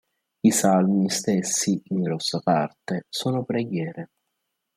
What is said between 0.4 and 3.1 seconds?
I "Salmi" stessi, in grossa parte,